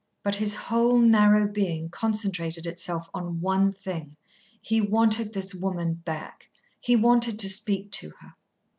But 0.23 0.37
his 0.37 0.55
whole 0.55 0.97
narrow 0.97 1.47
being 1.47 1.89
concentrated 1.89 2.65
itself 2.65 3.07
on 3.13 3.39
one 3.39 3.71
thing, 3.71 4.15
he 4.59 4.81
wanted 4.81 5.31
this 5.33 5.53
woman 5.53 5.93
back. 5.93 6.49
He 6.79 6.95
wanted 6.95 7.37
to 7.37 7.47
speak 7.47 7.91
to 7.91 8.09
her. 8.21 8.33